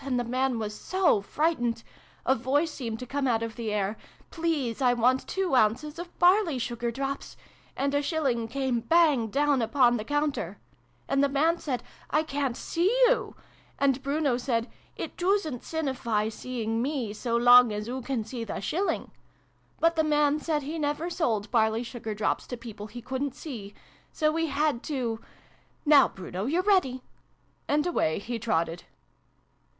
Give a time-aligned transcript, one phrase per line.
[0.03, 1.83] And the man was so frightened!
[2.25, 3.97] A voice seemed to come out of the air,'
[4.31, 7.37] Please, I want two ounces of barley sugar drops!'
[7.77, 10.57] And a shilling came bang down upon the counter!
[11.07, 11.83] And the man said'
[12.19, 13.35] I ca'n't see you!'
[13.77, 14.71] And Bruno said'
[15.05, 19.11] It doosn't sinnify seeing me, so long as oo can see the shilling!'
[19.79, 23.75] But the man said he never sold barley sugar drops to people he couldn't see.
[24.11, 25.21] So we had to
[25.85, 27.03] Now, Bruno, you're ready!"
[27.69, 28.85] And away he trotted.